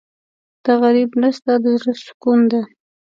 [0.65, 2.61] د غریب مرسته د زړه سکون ده.